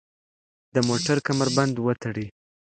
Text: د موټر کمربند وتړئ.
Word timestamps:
د 0.73 0.75
موټر 0.87 1.17
کمربند 1.27 1.75
وتړئ. 1.85 2.27